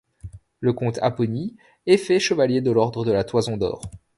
Le 0.61 0.73
comte 0.73 0.97
Apponyi 1.03 1.55
est 1.85 1.97
fait 1.97 2.19
chevalier 2.19 2.61
de 2.61 2.71
l'ordre 2.71 3.05
de 3.05 3.11
la 3.11 3.23
Toison 3.23 3.55
d'or. 3.55 3.81